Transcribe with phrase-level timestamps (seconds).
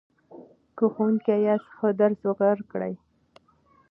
[0.77, 2.93] که ښوونکی یاست ښه درس ورکړئ.